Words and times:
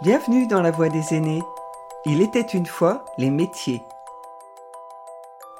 Bienvenue 0.00 0.46
dans 0.46 0.62
la 0.62 0.70
voie 0.70 0.88
des 0.88 1.14
aînés. 1.14 1.42
Il 2.06 2.20
était 2.20 2.40
une 2.40 2.66
fois 2.66 3.04
les 3.18 3.30
métiers. 3.30 3.82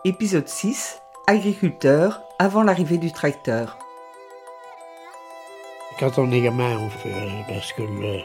Épisode 0.04 0.48
6. 0.48 1.00
Agriculteur 1.28 2.20
avant 2.38 2.62
l'arrivée 2.64 2.98
du 2.98 3.12
tracteur. 3.12 3.78
Quand 6.00 6.18
on 6.18 6.32
est 6.32 6.40
gamin, 6.40 6.78
on 6.80 6.88
fait 6.90 7.12
euh, 7.14 7.28
parce 7.48 7.72
que 7.72 7.82
le- 7.82 8.22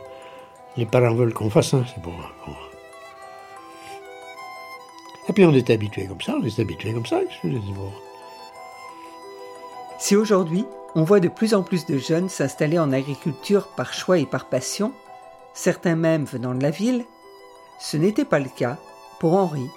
les 0.78 0.86
parents 0.88 1.14
veulent 1.14 1.34
qu'on 1.34 1.50
fasse 1.52 1.70
ça, 1.70 1.84
c'est 1.94 2.02
bon. 2.02 2.14
bon. 2.46 2.54
Et 5.30 5.34
puis 5.34 5.46
on 5.46 5.54
est 5.54 5.70
habitué 5.70 6.08
comme 6.08 6.22
ça, 6.22 6.34
on 6.42 6.44
est 6.44 6.60
habitué 6.60 6.94
comme 6.94 7.06
ça. 7.06 7.20
bon. 7.44 7.92
Si 10.00 10.16
aujourd'hui, 10.16 10.66
on 10.96 11.04
voit 11.04 11.20
de 11.20 11.28
plus 11.28 11.54
en 11.54 11.62
plus 11.62 11.86
de 11.86 11.98
jeunes 12.00 12.30
s'installer 12.30 12.80
en 12.80 12.92
agriculture 12.94 13.68
par 13.76 13.94
choix 13.94 14.18
et 14.18 14.26
par 14.26 14.46
passion, 14.46 14.92
certains 15.58 15.96
même 15.96 16.26
venant 16.26 16.54
de 16.54 16.62
la 16.62 16.70
ville, 16.70 17.04
ce 17.80 17.98
n'était 17.98 18.26
pas 18.26 18.38
le 18.40 18.50
cas 18.56 18.78
pour 19.20 19.34
Henri, 19.34 19.68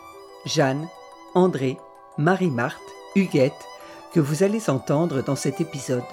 Jeanne, 0.44 0.86
André, 1.34 1.78
Marie-Marthe, 2.18 2.78
Huguette, 3.16 3.66
que 4.12 4.20
vous 4.20 4.42
allez 4.42 4.68
entendre 4.68 5.22
dans 5.22 5.36
cet 5.36 5.60
épisode. 5.60 6.04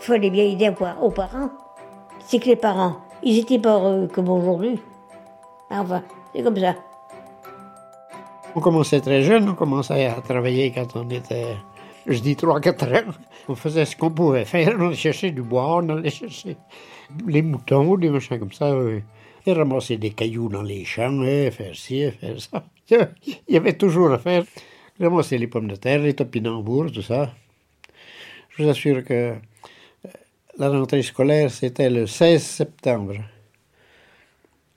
Il 0.00 0.06
fallait 0.06 0.30
bien 0.30 0.44
aider 0.44 0.72
aux 1.02 1.10
parents. 1.10 1.50
C'est 2.20 2.38
que 2.38 2.46
les 2.46 2.56
parents, 2.56 2.98
ils 3.24 3.40
étaient 3.40 3.58
pas 3.58 3.80
heureux 3.80 4.08
comme 4.12 4.28
aujourd'hui. 4.28 4.80
Enfin, 5.70 6.02
c'est 6.32 6.44
comme 6.44 6.56
ça. 6.56 6.76
On 8.54 8.60
commençait 8.60 9.00
très 9.00 9.22
jeune, 9.22 9.48
on 9.48 9.54
commençait 9.54 10.06
à 10.06 10.20
travailler 10.20 10.70
quand 10.70 10.94
on 10.94 11.10
était, 11.10 11.56
je 12.08 12.20
dis 12.20 12.34
3-4 12.34 12.96
ans. 12.96 13.12
On 13.48 13.54
faisait 13.54 13.84
ce 13.84 13.96
qu'on 13.96 14.10
pouvait 14.10 14.44
faire, 14.44 14.74
on 14.78 14.86
allait 14.86 14.96
chercher 14.96 15.30
du 15.30 15.42
bois, 15.42 15.76
on 15.76 15.88
allait 15.90 16.10
chercher 16.10 16.56
les 17.26 17.42
moutons, 17.42 17.96
des 17.96 18.10
machins 18.10 18.38
comme 18.38 18.52
ça. 18.52 18.76
oui. 18.76 19.02
Et 19.46 19.52
ramasser 19.52 19.96
des 19.96 20.10
cailloux 20.10 20.48
dans 20.48 20.62
les 20.62 20.84
champs, 20.84 21.22
et 21.22 21.50
faire 21.50 21.74
ci, 21.74 22.10
faire 22.10 22.40
ça. 22.40 22.64
Il 22.90 23.54
y 23.54 23.56
avait 23.56 23.74
toujours 23.74 24.12
à 24.12 24.18
faire. 24.18 24.44
Ramasser 25.00 25.38
les 25.38 25.46
pommes 25.46 25.68
de 25.68 25.76
terre, 25.76 26.00
les 26.00 26.14
topinambours, 26.14 26.90
tout 26.92 27.02
ça. 27.02 27.32
Je 28.50 28.62
vous 28.62 28.68
assure 28.68 29.04
que 29.04 29.14
euh, 29.14 29.34
la 30.58 30.68
rentrée 30.68 31.02
scolaire, 31.02 31.50
c'était 31.50 31.88
le 31.88 32.06
16 32.06 32.42
septembre. 32.42 33.14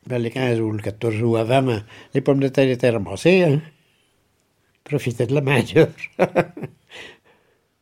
Ben, 0.06 0.22
le 0.22 0.30
15 0.30 0.60
ou 0.62 0.72
le 0.72 0.82
14 0.82 1.22
ou 1.24 1.36
avant, 1.36 1.68
hein, 1.68 1.84
les 2.14 2.22
pommes 2.22 2.40
de 2.40 2.48
terre 2.48 2.70
étaient 2.70 2.92
ramassées. 2.92 3.44
Hein. 3.44 3.62
Profiter 4.84 5.26
de 5.26 5.34
la 5.34 5.42
main-d'œuvre. 5.42 5.92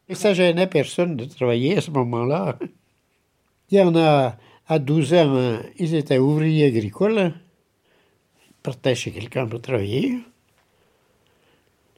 Et 0.10 0.16
ça 0.16 0.34
gênait 0.34 0.68
personne 0.68 1.16
de 1.16 1.26
travailler 1.26 1.78
à 1.78 1.82
ce 1.82 1.92
moment-là. 1.92 2.58
Il 3.70 3.78
y 3.78 3.82
en 3.82 3.96
a, 3.96 4.38
à 4.68 4.80
12 4.80 5.14
ans, 5.14 5.60
ils 5.78 5.94
étaient 5.94 6.18
ouvriers 6.18 6.66
agricoles. 6.66 7.34
Ils 8.48 8.54
partaient 8.64 8.96
chez 8.96 9.12
quelqu'un 9.12 9.46
pour 9.46 9.62
travailler. 9.62 10.18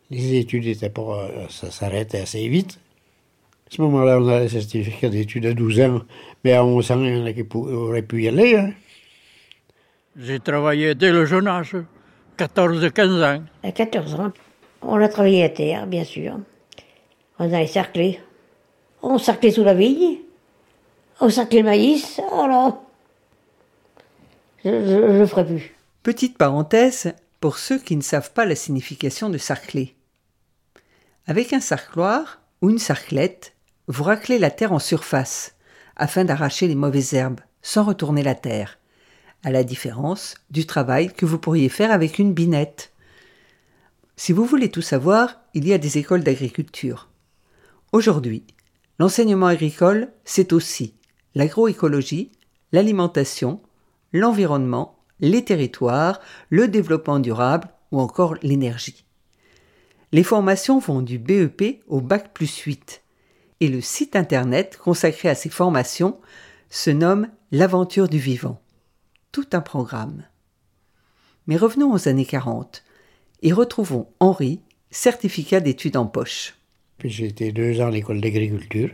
Les 0.10 0.36
études 0.36 0.68
étaient 0.68 0.90
pas. 0.90 1.30
ça 1.50 1.72
s'arrêtait 1.72 2.20
assez 2.20 2.48
vite. 2.50 2.80
À 3.68 3.76
ce 3.76 3.82
moment-là, 3.82 4.20
on 4.20 4.28
a 4.28 4.42
les 4.42 4.50
certificats 4.50 5.08
d'études 5.08 5.46
à 5.46 5.54
12 5.54 5.80
ans, 5.80 6.02
mais 6.44 6.52
à 6.52 6.66
11 6.66 6.92
ans, 6.92 7.04
il 7.06 7.16
y 7.16 7.22
en 7.22 7.26
a 7.26 7.32
qui 7.32 7.46
auraient 7.56 8.02
pu 8.02 8.24
y 8.24 8.28
aller. 8.28 8.58
hein. 8.58 8.74
J'ai 10.18 10.42
travaillé 10.42 10.94
dès 10.94 11.14
le 11.14 11.26
jeune 11.26 11.48
âge, 11.48 11.78
14-15 12.38 13.24
ans. 13.24 13.44
À 13.64 13.72
14 13.72 14.16
ans, 14.16 14.34
on 14.82 14.96
a 14.96 15.08
travaillé 15.08 15.46
à 15.46 15.50
terre, 15.50 15.88
bien 15.88 16.04
sûr. 16.04 16.38
On 17.44 17.52
a 17.54 17.66
cerclé. 17.66 18.20
On 19.02 19.18
cerclait 19.18 19.50
sous 19.50 19.64
la 19.64 19.74
vigne. 19.74 20.20
On 21.20 21.28
cerclait 21.28 21.62
le 21.62 21.66
maïs. 21.66 22.22
Oh 22.32 22.78
Je 24.64 24.70
ne 24.70 25.26
ferai 25.26 25.48
plus. 25.48 25.76
Petite 26.04 26.38
parenthèse 26.38 27.16
pour 27.40 27.58
ceux 27.58 27.80
qui 27.80 27.96
ne 27.96 28.04
savent 28.04 28.32
pas 28.32 28.46
la 28.46 28.54
signification 28.54 29.32
de 29.32 29.40
sarcler. 29.40 29.96
Avec 31.26 31.52
un 31.52 31.62
sarcloir 31.62 32.42
ou 32.62 32.70
une 32.70 32.78
sarclette, 32.78 33.56
vous 33.88 34.04
raclez 34.04 34.38
la 34.38 34.52
terre 34.52 34.72
en 34.72 34.78
surface 34.78 35.56
afin 35.96 36.26
d'arracher 36.26 36.68
les 36.68 36.76
mauvaises 36.76 37.16
herbes 37.16 37.42
sans 37.64 37.84
retourner 37.84 38.22
la 38.22 38.36
terre, 38.36 38.78
à 39.44 39.50
la 39.50 39.64
différence 39.64 40.36
du 40.52 40.68
travail 40.68 41.12
que 41.12 41.26
vous 41.26 41.40
pourriez 41.40 41.70
faire 41.70 41.92
avec 41.92 42.20
une 42.20 42.36
binette. 42.36 42.92
Si 44.16 44.32
vous 44.32 44.46
voulez 44.46 44.70
tout 44.70 44.84
savoir, 44.84 45.40
il 45.56 45.68
y 45.68 45.74
a 45.74 45.80
des 45.80 45.98
écoles 45.98 46.24
d'agriculture. 46.24 47.08
Aujourd'hui, 47.92 48.46
l'enseignement 49.00 49.48
agricole, 49.48 50.14
c'est 50.24 50.54
aussi 50.54 50.96
l'agroécologie, 51.36 52.32
l'alimentation, 52.72 53.62
l'environnement, 54.14 54.98
les 55.20 55.44
territoires, 55.44 56.22
le 56.50 56.70
développement 56.70 57.20
durable 57.20 57.68
ou 57.92 58.00
encore 58.00 58.36
l'énergie. 58.44 59.04
Les 60.14 60.24
formations 60.24 60.80
vont 60.80 61.02
du 61.02 61.20
BEP 61.20 61.84
au 61.88 62.00
Bac 62.00 62.34
plus 62.34 62.60
8 62.60 63.02
et 63.60 63.68
le 63.68 63.82
site 63.82 64.16
internet 64.16 64.78
consacré 64.78 65.28
à 65.28 65.36
ces 65.36 65.50
formations 65.50 66.20
se 66.70 66.90
nomme 66.90 67.28
L'aventure 67.54 68.08
du 68.08 68.18
vivant. 68.18 68.62
Tout 69.34 69.48
un 69.52 69.60
programme. 69.60 70.24
Mais 71.46 71.58
revenons 71.58 71.92
aux 71.92 72.08
années 72.08 72.26
40 72.26 72.86
et 73.42 73.52
retrouvons 73.52 74.08
Henri, 74.22 74.62
certificat 74.90 75.60
d'études 75.60 75.98
en 75.98 76.06
poche. 76.06 76.61
Puis 77.02 77.10
j'ai 77.10 77.26
été 77.26 77.52
deux 77.52 77.82
ans 77.82 77.88
à 77.88 77.90
l'école 77.90 78.22
d'agriculture. 78.22 78.92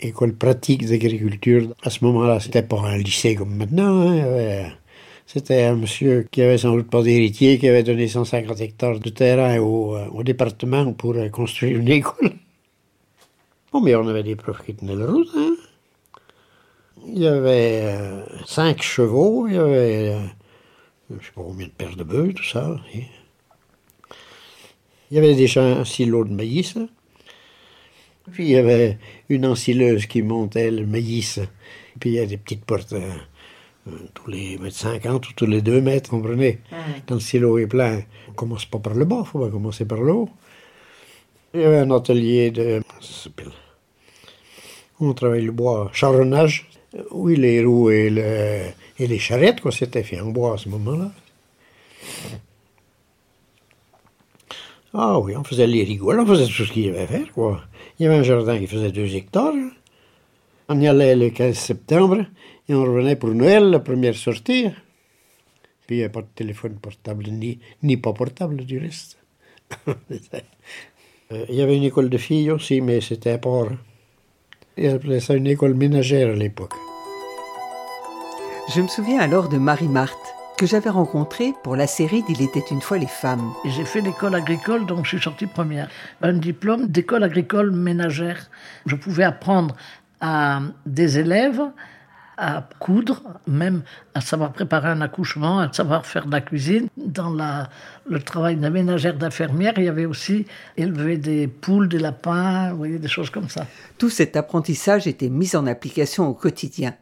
École 0.00 0.36
pratique 0.36 0.86
d'agriculture. 0.86 1.74
À 1.82 1.90
ce 1.90 2.04
moment-là, 2.04 2.38
c'était 2.38 2.62
pas 2.62 2.78
un 2.80 2.96
lycée 2.96 3.34
comme 3.34 3.56
maintenant. 3.56 4.08
hein. 4.08 4.70
C'était 5.26 5.64
un 5.64 5.74
monsieur 5.74 6.28
qui 6.30 6.42
avait 6.42 6.58
sans 6.58 6.76
doute 6.76 6.88
pas 6.88 7.02
d'héritier, 7.02 7.58
qui 7.58 7.66
avait 7.68 7.82
donné 7.82 8.06
150 8.06 8.60
hectares 8.60 9.00
de 9.00 9.08
terrain 9.10 9.58
au, 9.58 9.96
euh, 9.96 10.22
département 10.22 10.92
pour 10.92 11.16
euh, 11.16 11.28
construire 11.28 11.76
une 11.80 11.88
école. 11.88 12.34
Bon, 13.72 13.80
mais 13.80 13.96
on 13.96 14.06
avait 14.06 14.22
des 14.22 14.36
profs 14.36 14.64
qui 14.64 14.74
tenaient 14.76 14.94
la 14.94 15.06
route. 15.06 15.28
hein. 15.36 15.56
Il 17.08 17.18
y 17.18 17.26
avait 17.26 17.80
euh, 17.82 18.24
cinq 18.46 18.80
chevaux, 18.80 19.48
il 19.48 19.54
y 19.54 19.58
avait, 19.58 20.14
je 21.10 21.26
sais 21.26 21.32
pas 21.34 21.42
combien 21.42 21.66
de 21.66 21.72
paires 21.72 21.96
de 21.96 22.04
bœufs, 22.04 22.32
tout 22.34 22.44
ça. 22.44 22.76
Il 22.94 23.02
y 25.16 25.18
avait 25.18 25.34
déjà 25.34 25.64
un 25.64 25.84
silo 25.84 26.24
de 26.24 26.32
maïs. 26.32 26.76
Puis 28.32 28.44
il 28.44 28.50
y 28.50 28.56
avait 28.56 28.98
une 29.28 29.46
ensileuse 29.46 30.06
qui 30.06 30.22
montait 30.22 30.70
le 30.70 30.86
maïs. 30.86 31.40
Puis 32.00 32.10
il 32.10 32.14
y 32.14 32.18
a 32.20 32.26
des 32.26 32.36
petites 32.36 32.64
portes 32.64 32.92
euh, 32.92 33.00
euh, 33.88 33.92
tous 34.14 34.30
les 34.30 34.58
mètres 34.58 34.76
50 34.76 35.28
ou 35.28 35.32
tous 35.34 35.46
les 35.46 35.62
2 35.62 35.80
mètres, 35.80 36.10
comprenez? 36.10 36.58
Quand 37.06 37.14
le 37.14 37.20
silo 37.20 37.58
est 37.58 37.66
plein, 37.66 38.02
on 38.28 38.32
commence 38.32 38.64
pas 38.66 38.78
par 38.78 38.94
le 38.94 39.04
bas, 39.04 39.22
il 39.24 39.26
faut 39.28 39.38
pas 39.40 39.50
commencer 39.50 39.84
par 39.84 40.00
le 40.00 40.12
haut. 40.12 40.28
Il 41.54 41.60
y 41.60 41.64
avait 41.64 41.78
un 41.78 41.90
atelier 41.90 42.50
de... 42.50 42.82
On 45.00 45.12
travaille 45.14 45.42
le 45.42 45.52
bois, 45.52 45.90
charronnage. 45.92 46.68
Oui, 47.10 47.36
les 47.36 47.62
roues 47.64 47.90
et, 47.90 48.10
le- 48.10 48.70
et 48.98 49.06
les 49.06 49.18
charrettes, 49.18 49.60
quoi, 49.60 49.70
c'était 49.72 50.02
fait 50.02 50.20
en 50.20 50.26
bois 50.30 50.54
à 50.54 50.58
ce 50.58 50.68
moment-là. 50.68 51.10
Ah 54.94 55.18
oui, 55.20 55.36
on 55.36 55.44
faisait 55.44 55.66
les 55.66 55.84
rigoles, 55.84 56.18
on 56.20 56.26
faisait 56.26 56.46
tout 56.46 56.64
ce 56.64 56.72
qu'il 56.72 56.86
y 56.86 56.88
avait 56.88 57.00
à 57.02 57.06
faire, 57.06 57.32
quoi. 57.32 57.60
Il 57.98 58.04
y 58.04 58.06
avait 58.06 58.18
un 58.18 58.22
jardin 58.22 58.58
qui 58.58 58.66
faisait 58.66 58.92
deux 58.92 59.14
hectares. 59.14 59.54
On 60.68 60.80
y 60.80 60.86
allait 60.86 61.16
le 61.16 61.30
15 61.30 61.56
septembre 61.56 62.26
et 62.68 62.74
on 62.74 62.82
revenait 62.82 63.16
pour 63.16 63.30
Noël, 63.30 63.70
la 63.70 63.80
première 63.80 64.14
sortie. 64.14 64.68
Puis 65.86 65.96
il 65.96 65.98
n'y 65.98 66.04
avait 66.04 66.12
pas 66.12 66.20
de 66.22 66.28
téléphone 66.34 66.74
portable, 66.76 67.24
ni, 67.24 67.58
ni 67.82 67.96
pas 67.96 68.12
portable 68.12 68.64
du 68.64 68.78
reste. 68.78 69.18
Euh, 71.30 71.44
Il 71.50 71.56
y 71.56 71.60
avait 71.60 71.76
une 71.76 71.84
école 71.84 72.08
de 72.08 72.16
filles 72.16 72.50
aussi, 72.50 72.80
mais 72.80 73.02
c'était 73.02 73.32
à 73.32 73.38
part. 73.38 73.68
Ils 74.78 74.88
appelaient 74.88 75.20
ça 75.20 75.34
une 75.34 75.46
école 75.46 75.74
ménagère 75.74 76.30
à 76.30 76.32
l'époque. 76.32 76.72
Je 78.74 78.80
me 78.80 78.88
souviens 78.88 79.18
alors 79.20 79.50
de 79.50 79.58
Marie-Marthe, 79.58 80.34
que 80.58 80.66
j'avais 80.66 80.90
rencontrée 80.90 81.54
pour 81.62 81.76
la 81.76 81.86
série 81.86 82.24
d'Il 82.24 82.42
était 82.42 82.64
une 82.72 82.80
fois 82.80 82.98
les 82.98 83.06
femmes. 83.06 83.52
J'ai 83.64 83.84
fait 83.84 84.00
l'école 84.00 84.34
agricole, 84.34 84.86
donc 84.86 85.04
je 85.04 85.10
suis 85.10 85.22
sortie 85.22 85.46
première. 85.46 85.88
Un 86.20 86.32
diplôme 86.32 86.88
d'école 86.88 87.22
agricole 87.22 87.70
ménagère. 87.70 88.50
Je 88.84 88.96
pouvais 88.96 89.22
apprendre 89.22 89.76
à 90.20 90.60
des 90.84 91.20
élèves 91.20 91.62
à 92.36 92.68
coudre, 92.80 93.22
même 93.46 93.82
à 94.14 94.20
savoir 94.20 94.52
préparer 94.52 94.88
un 94.88 95.00
accouchement, 95.00 95.60
à 95.60 95.72
savoir 95.72 96.04
faire 96.04 96.26
de 96.26 96.32
la 96.32 96.40
cuisine. 96.40 96.88
Dans 96.96 97.30
la, 97.30 97.70
le 98.08 98.20
travail 98.20 98.56
de 98.56 98.68
ménagère 98.68 99.14
d'infirmière, 99.14 99.74
il 99.76 99.84
y 99.84 99.88
avait 99.88 100.06
aussi 100.06 100.44
élever 100.76 101.18
des 101.18 101.46
poules, 101.46 101.88
des 101.88 102.00
lapins, 102.00 102.70
vous 102.72 102.78
voyez, 102.78 102.98
des 102.98 103.08
choses 103.08 103.30
comme 103.30 103.48
ça. 103.48 103.64
Tout 103.96 104.10
cet 104.10 104.34
apprentissage 104.36 105.06
était 105.06 105.28
mis 105.28 105.54
en 105.54 105.68
application 105.68 106.26
au 106.26 106.34
quotidien. 106.34 106.94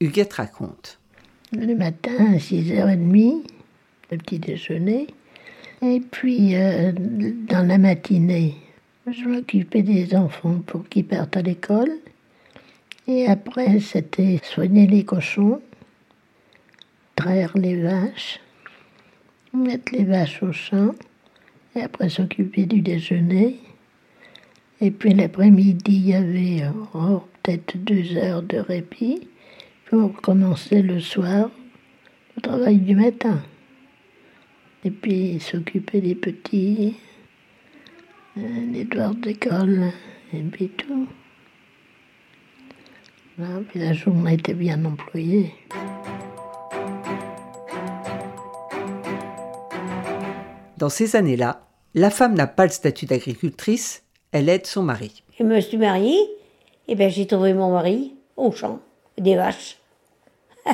Huguette 0.00 0.34
raconte. 0.34 1.01
Le 1.54 1.74
matin, 1.74 2.32
à 2.32 2.38
6h30, 2.38 3.44
le 4.10 4.16
petit 4.16 4.38
déjeuner. 4.38 5.06
Et 5.82 6.00
puis, 6.00 6.56
euh, 6.56 6.92
dans 6.92 7.66
la 7.66 7.76
matinée, 7.76 8.54
je 9.06 9.28
m'occupais 9.28 9.82
des 9.82 10.16
enfants 10.16 10.62
pour 10.66 10.88
qu'ils 10.88 11.04
partent 11.04 11.36
à 11.36 11.42
l'école. 11.42 11.92
Et 13.06 13.26
après, 13.26 13.80
c'était 13.80 14.40
soigner 14.42 14.86
les 14.86 15.04
cochons, 15.04 15.60
traire 17.16 17.52
les 17.54 17.82
vaches, 17.82 18.40
mettre 19.52 19.92
les 19.92 20.04
vaches 20.04 20.42
au 20.42 20.52
champ, 20.52 20.94
et 21.76 21.82
après 21.82 22.08
s'occuper 22.08 22.64
du 22.64 22.80
déjeuner. 22.80 23.60
Et 24.80 24.90
puis 24.90 25.12
l'après-midi, 25.12 25.82
il 25.86 26.08
y 26.08 26.14
avait 26.14 26.66
oh, 26.94 27.24
peut-être 27.42 27.76
deux 27.76 28.16
heures 28.16 28.42
de 28.42 28.56
répit 28.56 29.28
pour 29.92 30.22
commencer 30.22 30.80
le 30.80 31.00
soir 31.00 31.50
le 32.34 32.40
travail 32.40 32.78
du 32.78 32.96
matin. 32.96 33.42
Et 34.84 34.90
puis 34.90 35.38
s'occuper 35.38 36.00
des 36.00 36.14
petits, 36.14 36.96
euh, 38.38 38.72
des 38.72 38.84
devoirs 38.84 39.14
d'école, 39.14 39.92
et 40.32 40.40
puis 40.40 40.70
tout. 40.70 41.06
puis 43.36 43.80
la 43.80 43.92
journée 43.92 44.32
était 44.32 44.54
bien 44.54 44.82
employée. 44.86 45.52
Dans 50.78 50.88
ces 50.88 51.16
années-là, 51.16 51.66
la 51.94 52.08
femme 52.08 52.34
n'a 52.34 52.46
pas 52.46 52.64
le 52.64 52.72
statut 52.72 53.04
d'agricultrice, 53.04 54.04
elle 54.32 54.48
aide 54.48 54.64
son 54.64 54.82
mari. 54.82 55.22
Je 55.38 55.44
me 55.44 55.60
suis 55.60 55.76
mariée, 55.76 56.18
et 56.88 56.94
bien 56.94 57.10
j'ai 57.10 57.26
trouvé 57.26 57.52
mon 57.52 57.72
mari 57.72 58.14
au 58.38 58.52
champ, 58.52 58.80
des 59.18 59.36
vaches. 59.36 59.81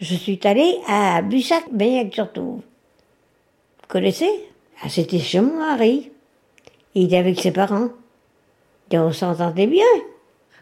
je 0.00 0.14
suis 0.14 0.40
allée 0.44 0.78
à 0.86 1.22
Bussac, 1.22 1.64
Beignac 1.72 2.14
surtout. 2.14 2.62
Vous 2.62 3.88
connaissez? 3.88 4.30
Ah, 4.82 4.88
C'était 4.88 5.18
chez 5.18 5.40
mon 5.40 5.58
mari. 5.58 6.10
Il 6.94 7.06
était 7.06 7.18
avec 7.18 7.40
ses 7.40 7.52
parents. 7.52 7.88
Et 8.90 8.98
on 8.98 9.12
s'entendait 9.12 9.66
bien. 9.66 9.84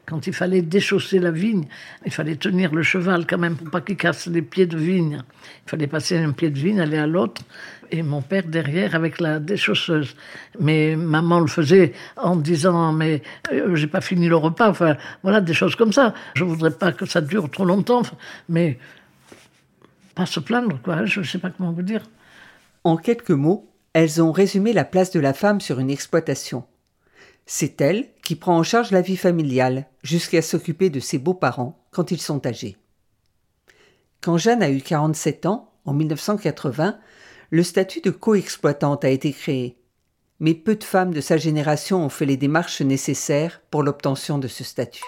Quand 0.08 0.26
il 0.26 0.32
fallait 0.32 0.62
déchausser 0.62 1.18
la 1.18 1.30
vigne, 1.30 1.66
il 2.06 2.10
fallait 2.10 2.36
tenir 2.36 2.74
le 2.74 2.82
cheval 2.82 3.26
quand 3.26 3.36
même 3.36 3.56
pour 3.56 3.70
pas 3.70 3.82
qu'il 3.82 3.98
casse 3.98 4.26
les 4.26 4.40
pieds 4.40 4.64
de 4.64 4.78
vigne. 4.78 5.22
Il 5.66 5.70
fallait 5.70 5.86
passer 5.86 6.16
un 6.16 6.32
pied 6.32 6.48
de 6.48 6.58
vigne, 6.58 6.80
aller 6.80 6.96
à 6.96 7.06
l'autre, 7.06 7.42
et 7.90 8.02
mon 8.02 8.22
père 8.22 8.44
derrière 8.44 8.94
avec 8.94 9.20
la 9.20 9.38
déchausseuse. 9.38 10.16
Mais 10.60 10.96
maman 10.96 11.40
le 11.40 11.46
faisait 11.46 11.92
en 12.16 12.36
disant 12.36 12.90
mais 12.92 13.20
euh, 13.52 13.74
j'ai 13.74 13.86
pas 13.86 14.00
fini 14.00 14.28
le 14.28 14.36
repas. 14.36 14.70
Enfin 14.70 14.96
voilà 15.22 15.42
des 15.42 15.52
choses 15.52 15.76
comme 15.76 15.92
ça. 15.92 16.14
Je 16.32 16.44
voudrais 16.44 16.70
pas 16.70 16.92
que 16.92 17.04
ça 17.04 17.20
dure 17.20 17.50
trop 17.50 17.66
longtemps, 17.66 18.00
mais 18.48 18.78
pas 20.14 20.24
se 20.24 20.40
plaindre 20.40 20.80
quoi. 20.80 21.04
Je 21.04 21.22
sais 21.22 21.38
pas 21.38 21.50
comment 21.50 21.72
vous 21.72 21.82
dire. 21.82 22.08
En 22.82 22.96
quelques 22.96 23.30
mots, 23.30 23.70
elles 23.92 24.22
ont 24.22 24.32
résumé 24.32 24.72
la 24.72 24.84
place 24.84 25.10
de 25.10 25.20
la 25.20 25.34
femme 25.34 25.60
sur 25.60 25.80
une 25.80 25.90
exploitation. 25.90 26.64
C'est 27.44 27.78
elle 27.82 28.06
qui 28.28 28.36
prend 28.36 28.58
en 28.58 28.62
charge 28.62 28.90
la 28.90 29.00
vie 29.00 29.16
familiale 29.16 29.86
jusqu'à 30.02 30.42
s'occuper 30.42 30.90
de 30.90 31.00
ses 31.00 31.16
beaux-parents 31.16 31.82
quand 31.90 32.10
ils 32.10 32.20
sont 32.20 32.46
âgés. 32.46 32.76
Quand 34.20 34.36
Jeanne 34.36 34.62
a 34.62 34.68
eu 34.68 34.82
47 34.82 35.46
ans, 35.46 35.72
en 35.86 35.94
1980, 35.94 36.98
le 37.48 37.62
statut 37.62 38.02
de 38.02 38.10
coexploitante 38.10 39.02
a 39.06 39.08
été 39.08 39.32
créé. 39.32 39.78
Mais 40.40 40.52
peu 40.52 40.76
de 40.76 40.84
femmes 40.84 41.14
de 41.14 41.22
sa 41.22 41.38
génération 41.38 42.04
ont 42.04 42.10
fait 42.10 42.26
les 42.26 42.36
démarches 42.36 42.82
nécessaires 42.82 43.62
pour 43.70 43.82
l'obtention 43.82 44.36
de 44.36 44.46
ce 44.46 44.62
statut. 44.62 45.00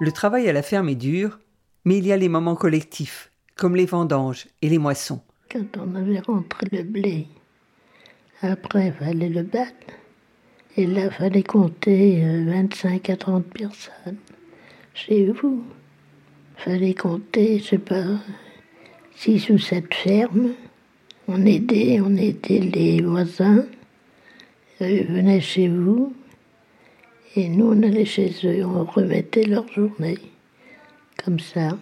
Le 0.00 0.10
travail 0.10 0.48
à 0.48 0.52
la 0.52 0.62
ferme 0.62 0.88
est 0.88 0.96
dur, 0.96 1.38
mais 1.84 1.98
il 1.98 2.06
y 2.06 2.12
a 2.12 2.16
les 2.16 2.28
moments 2.28 2.56
collectifs, 2.56 3.30
comme 3.56 3.76
les 3.76 3.86
vendanges 3.86 4.46
et 4.62 4.68
les 4.68 4.78
moissons. 4.78 5.20
Quand 5.50 5.76
on 5.78 5.94
avait 5.94 6.20
rentré 6.20 6.66
le 6.70 6.82
blé, 6.82 7.26
après, 8.42 8.86
il 8.86 8.92
fallait 8.92 9.28
le 9.28 9.42
battre. 9.42 9.74
Et 10.76 10.86
là, 10.86 11.04
il 11.06 11.10
fallait 11.10 11.42
compter 11.42 12.22
25 12.46 13.10
euh, 13.10 13.12
à 13.12 13.16
30 13.16 13.44
personnes 13.46 14.16
chez 14.94 15.26
vous. 15.26 15.62
Il 16.56 16.62
fallait 16.62 16.94
compter, 16.94 17.58
je 17.58 17.64
sais 17.64 17.78
pas, 17.78 18.04
6 19.16 19.50
ou 19.50 19.58
7 19.58 19.92
fermes. 19.92 20.50
On 21.28 21.44
aidait, 21.44 22.00
on 22.00 22.16
aidait 22.16 22.60
les 22.60 23.02
voisins. 23.02 23.66
Ils 24.80 25.06
venaient 25.06 25.40
chez 25.40 25.68
vous. 25.68 26.14
Et 27.36 27.48
nous, 27.48 27.72
on 27.72 27.82
allait 27.82 28.06
chez 28.06 28.32
eux, 28.44 28.64
on 28.64 28.84
remettait 28.84 29.44
leur 29.44 29.68
journée 29.68 30.18
comme 31.24 31.40
ça. 31.40 31.78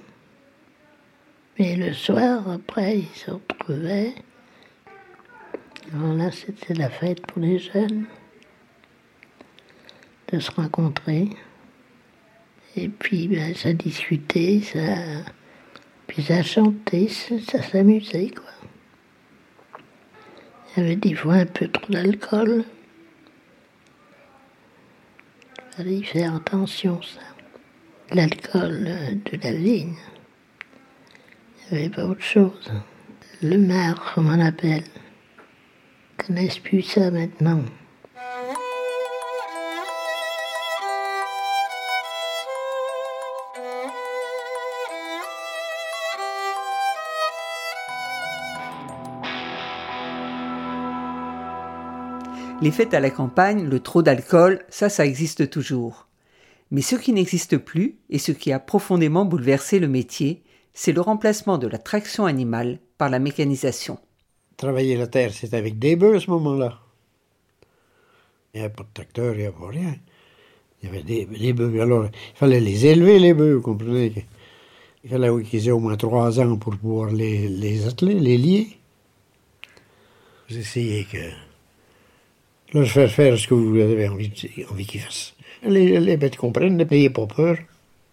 Mais 1.58 1.76
le 1.76 1.92
soir, 1.92 2.48
après, 2.48 2.98
ils 3.00 3.18
se 3.18 3.30
retrouvaient. 3.30 4.14
Alors 5.92 6.14
là, 6.14 6.30
c'était 6.30 6.74
la 6.74 6.90
fête 6.90 7.26
pour 7.26 7.42
les 7.42 7.58
jeunes 7.58 8.06
de 10.32 10.38
se 10.38 10.50
rencontrer. 10.50 11.30
Et 12.76 12.88
puis, 12.88 13.28
ben, 13.28 13.54
ça 13.54 13.72
discutait, 13.72 14.60
ça, 14.62 15.24
puis 16.06 16.22
ça 16.22 16.42
chantait, 16.42 17.08
ça, 17.08 17.62
s'amusait, 17.62 18.30
quoi. 18.30 18.44
Il 20.76 20.82
y 20.82 20.86
avait 20.86 20.96
des 20.96 21.14
fois 21.14 21.34
un 21.34 21.46
peu 21.46 21.66
trop 21.68 21.92
d'alcool. 21.92 22.64
Il 25.56 25.76
fallait 25.76 25.96
y 25.96 26.04
faire 26.04 26.36
attention, 26.36 27.00
ça 27.02 27.27
l'alcool 28.12 28.88
de 29.24 29.38
la 29.42 29.52
vigne. 29.52 29.94
Il 31.70 31.76
n'y 31.76 31.84
avait 31.84 31.94
pas 31.94 32.04
autre 32.04 32.22
chose. 32.22 32.72
Le 33.42 33.58
mar, 33.58 34.12
comme 34.14 34.28
on 34.28 34.40
appelle. 34.40 34.84
Ils 36.18 36.26
connaissent 36.26 36.58
plus 36.58 36.82
ça 36.82 37.10
maintenant. 37.10 37.62
Les 52.60 52.72
fêtes 52.72 52.92
à 52.92 52.98
la 52.98 53.10
campagne, 53.10 53.68
le 53.68 53.78
trop 53.78 54.02
d'alcool, 54.02 54.64
ça, 54.68 54.88
ça 54.88 55.06
existe 55.06 55.48
toujours. 55.48 56.07
Mais 56.70 56.82
ce 56.82 56.96
qui 56.96 57.12
n'existe 57.12 57.56
plus 57.58 57.98
et 58.10 58.18
ce 58.18 58.32
qui 58.32 58.52
a 58.52 58.60
profondément 58.60 59.24
bouleversé 59.24 59.78
le 59.78 59.88
métier, 59.88 60.42
c'est 60.74 60.92
le 60.92 61.00
remplacement 61.00 61.58
de 61.58 61.66
la 61.66 61.78
traction 61.78 62.26
animale 62.26 62.78
par 62.98 63.08
la 63.08 63.18
mécanisation. 63.18 63.98
Travailler 64.56 64.96
la 64.96 65.06
terre, 65.06 65.32
c'était 65.32 65.56
avec 65.56 65.78
des 65.78 65.96
bœufs 65.96 66.16
à 66.16 66.20
ce 66.20 66.30
moment-là. 66.30 66.80
Il 68.52 68.60
n'y 68.60 68.64
avait 68.66 68.74
pas 68.74 68.82
de 68.82 68.88
tracteur, 68.92 69.34
il 69.34 69.40
n'y 69.40 69.46
avait 69.46 69.78
rien. 69.78 69.94
Il 70.82 70.86
y 70.86 70.92
avait 70.92 71.02
des, 71.02 71.52
bœufs. 71.52 71.80
Alors, 71.80 72.06
il 72.06 72.36
fallait 72.36 72.60
les 72.60 72.86
élever, 72.86 73.18
les 73.18 73.34
bœufs, 73.34 73.54
vous 73.54 73.62
comprenez 73.62 74.26
Il 75.04 75.10
fallait 75.10 75.42
qu'ils 75.42 75.68
aient 75.68 75.72
au 75.72 75.80
moins 75.80 75.96
trois 75.96 76.38
ans 76.40 76.56
pour 76.56 76.76
pouvoir 76.76 77.10
les 77.10 77.86
atteler, 77.86 78.14
les 78.14 78.38
lier. 78.38 78.78
Vous 80.48 80.56
essayez 80.56 81.04
que. 81.04 81.47
Leur 82.74 82.86
faire 82.86 83.10
faire 83.10 83.38
ce 83.38 83.48
que 83.48 83.54
vous 83.54 83.78
avez 83.78 84.08
envie, 84.08 84.30
envie 84.70 84.86
qu'ils 84.86 85.00
fassent. 85.00 85.34
Les, 85.62 86.16
bêtes 86.16 86.36
comprennent, 86.36 86.76
ne 86.76 86.84
payez 86.84 87.10
pas 87.10 87.26
peur. 87.26 87.56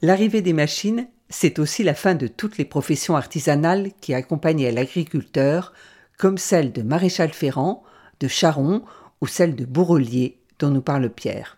L'arrivée 0.01 0.41
des 0.41 0.53
machines, 0.53 1.07
c'est 1.29 1.59
aussi 1.59 1.83
la 1.83 1.93
fin 1.93 2.15
de 2.15 2.27
toutes 2.27 2.57
les 2.57 2.65
professions 2.65 3.15
artisanales 3.15 3.89
qui 4.01 4.13
accompagnaient 4.13 4.71
l'agriculteur, 4.71 5.73
comme 6.17 6.37
celle 6.37 6.71
de 6.71 6.81
maréchal 6.81 7.31
ferrant, 7.33 7.83
de 8.19 8.27
charron 8.27 8.83
ou 9.21 9.27
celle 9.27 9.55
de 9.55 9.65
bourrelier 9.65 10.37
dont 10.59 10.69
nous 10.69 10.81
parle 10.81 11.09
Pierre. 11.09 11.57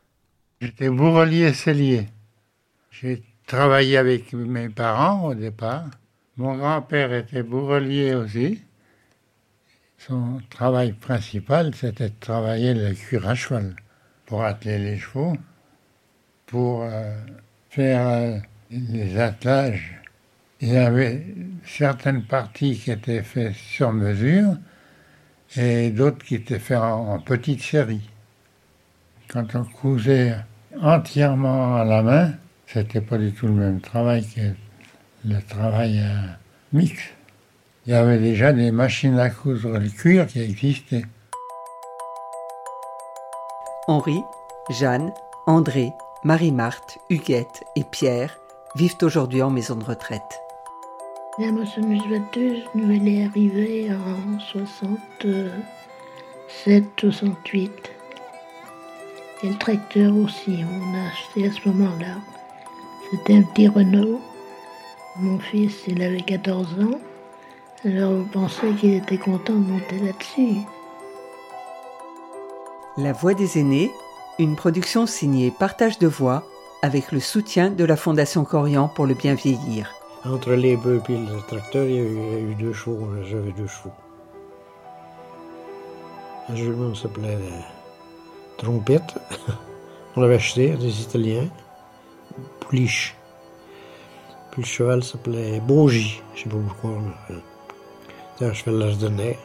J'étais 0.59 0.89
bourrelier 0.89 1.53
cellier. 1.53 2.07
J'ai 2.89 3.21
travaillé 3.45 3.97
avec 3.97 4.33
mes 4.33 4.69
parents 4.69 5.27
au 5.27 5.35
départ. 5.35 5.85
Mon 6.35 6.57
grand-père 6.57 7.13
était 7.13 7.43
bourrelier 7.43 8.15
aussi. 8.15 8.61
Son 9.97 10.41
travail 10.49 10.93
principal, 10.93 11.73
c'était 11.73 12.09
de 12.09 12.13
travailler 12.19 12.73
le 12.73 12.93
cuir 12.93 13.27
à 13.27 13.35
cheval 13.35 13.75
pour 14.25 14.43
atteler 14.43 14.77
les 14.77 14.97
chevaux 14.97 15.35
pour 16.45 16.83
euh, 16.83 17.13
faire 17.69 18.07
euh, 18.07 18.37
les 18.71 19.19
attelages. 19.19 19.99
Il 20.61 20.69
y 20.69 20.77
avait 20.77 21.23
certaines 21.65 22.23
parties 22.23 22.75
qui 22.77 22.91
étaient 22.91 23.21
faites 23.21 23.53
sur 23.53 23.91
mesure 23.91 24.55
et 25.55 25.91
d'autres 25.91 26.23
qui 26.25 26.35
étaient 26.35 26.59
faites 26.59 26.77
en, 26.77 27.19
petite 27.19 27.61
série. 27.61 28.09
Quand 29.27 29.55
on 29.55 29.63
cousait 29.65 30.35
entièrement 30.81 31.75
à 31.75 31.83
la 31.83 32.01
main, 32.01 32.33
c'était 32.65 33.01
pas 33.01 33.17
du 33.17 33.31
tout 33.33 33.47
le 33.47 33.53
même 33.53 33.81
travail 33.81 34.25
que 34.25 34.53
le 35.25 35.41
travail 35.41 35.99
euh, 35.99 36.27
mix. 36.71 37.16
Il 37.87 37.93
y 37.93 37.95
avait 37.95 38.19
déjà 38.19 38.51
des 38.51 38.69
machines 38.71 39.17
à 39.17 39.29
coudre 39.29 39.79
le 39.79 39.87
cuir 39.87 40.27
qui 40.27 40.41
existaient. 40.41 41.05
Henri, 43.87 44.19
Jeanne, 44.69 45.13
André 45.45 45.93
Marie-Marthe, 46.25 46.97
Huguette 47.09 47.63
et 47.77 47.85
Pierre 47.85 48.37
vivent 48.75 48.97
aujourd'hui 49.01 49.41
en 49.41 49.49
maison 49.49 49.77
de 49.77 49.85
retraite. 49.85 50.41
La 51.39 51.49
moissonneuse 51.53 52.01
batteuse, 52.09 52.63
nous, 52.75 52.91
elle 52.91 53.07
est 53.07 53.25
arrivée 53.25 53.89
en 53.89 54.37
68. 54.37 55.51
7,68. 56.65 57.69
Et 59.43 59.49
le 59.49 59.57
tracteur 59.57 60.13
aussi, 60.17 60.59
on 60.69 60.93
a 60.93 61.07
acheté 61.07 61.47
à 61.47 61.51
ce 61.53 61.69
moment-là. 61.69 62.15
C'était 63.11 63.37
un 63.37 63.43
petit 63.43 63.69
Renault. 63.69 64.19
Mon 65.17 65.39
fils, 65.39 65.83
il 65.87 66.03
avait 66.03 66.19
14 66.19 66.67
ans. 66.81 66.99
Alors 67.85 68.11
on 68.11 68.23
pensait 68.23 68.73
qu'il 68.73 68.95
était 68.95 69.19
content 69.19 69.53
de 69.53 69.59
monter 69.59 69.99
là-dessus? 69.99 70.61
La 72.97 73.13
Voix 73.13 73.35
des 73.35 73.59
aînés, 73.59 73.91
une 74.39 74.55
production 74.55 75.05
signée 75.05 75.51
Partage 75.51 75.99
de 75.99 76.07
voix 76.07 76.43
avec 76.81 77.11
le 77.11 77.19
soutien 77.19 77.69
de 77.69 77.83
la 77.83 77.95
Fondation 77.95 78.43
Corian 78.45 78.87
pour 78.87 79.05
le 79.05 79.13
bien 79.13 79.35
vieillir. 79.35 79.93
Entre 80.25 80.53
les 80.53 80.75
bœufs 80.75 81.01
et 81.09 81.17
le 81.17 81.39
tracteur, 81.47 81.85
il 81.85 81.95
y 81.95 81.99
a 81.99 82.01
eu, 82.01 82.17
il 82.17 82.31
y 82.31 82.35
a 82.35 82.39
eu 82.39 82.55
deux 82.55 82.73
chevaux. 82.73 83.07
J'avais 83.23 83.51
deux 83.51 83.67
chevaux. 83.67 83.93
Un 86.49 86.55
jument 86.55 86.95
s'appelait 86.95 87.35
euh, 87.35 87.61
Trompette. 88.57 89.13
On 90.15 90.21
l'avait 90.21 90.35
acheté 90.35 90.71
à 90.71 90.77
des 90.77 91.01
Italiens. 91.01 91.47
Pouliche. 92.59 93.15
Puis 94.51 94.63
le 94.63 94.67
cheval 94.67 95.03
s'appelait 95.03 95.59
Bogie. 95.59 96.21
Je 96.33 96.43
sais 96.43 96.49
pas 96.49 96.57
pourquoi. 96.67 96.99
mais, 97.29 97.35
C'était 98.37 98.51
un 98.51 98.53
cheval 98.53 98.77
lardonnais. 98.77 99.39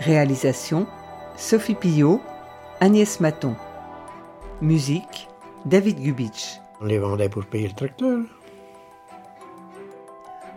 Réalisation 0.00 0.86
Sophie 1.36 1.74
Pillot, 1.74 2.22
Agnès 2.80 3.20
Maton. 3.20 3.54
Musique 4.62 5.28
David 5.66 6.00
Gubitsch. 6.00 6.58
On 6.80 6.86
les 6.86 6.98
vendait 6.98 7.28
pour 7.28 7.44
payer 7.44 7.68
le 7.68 7.74
tracteur. 7.74 8.20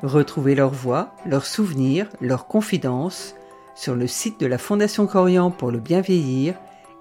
Retrouvez 0.02 0.56
leurs 0.56 0.74
voix, 0.74 1.12
leurs 1.26 1.46
souvenirs, 1.46 2.08
leurs 2.22 2.48
confidences 2.48 3.36
sur 3.76 3.94
le 3.94 4.08
site 4.08 4.40
de 4.40 4.46
la 4.46 4.58
Fondation 4.58 5.08
Corian 5.08 5.52
pour 5.52 5.72
le 5.72 5.80
bien 5.80 6.00
vieillir 6.00 6.56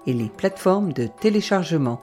et 0.05 0.11
les 0.11 0.27
plateformes 0.27 0.91
de 0.91 1.07
téléchargement. 1.07 2.01